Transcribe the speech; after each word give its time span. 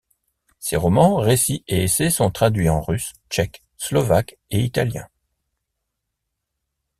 Ses 0.57 0.77
romans, 0.77 1.17
récit 1.17 1.63
et 1.67 1.83
essais 1.83 2.09
sont 2.09 2.31
traduits 2.31 2.69
en 2.69 2.81
russe, 2.81 3.13
tchèque, 3.29 3.63
slovaque 3.77 4.35
et 4.49 4.57
italien. 4.61 5.07